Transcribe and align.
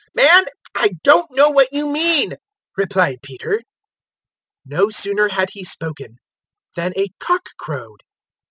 022:060 0.17 0.25
"Man, 0.25 0.45
I 0.73 0.89
don't 1.03 1.27
know 1.35 1.51
what 1.51 1.67
you 1.71 1.87
mean," 1.89 2.37
replied 2.75 3.19
Peter. 3.21 3.61
No 4.65 4.89
sooner 4.89 5.27
had 5.29 5.51
he 5.51 5.63
spoken 5.63 6.17
than 6.75 6.93
a 6.97 7.09
cock 7.19 7.49
crowed. 7.59 8.01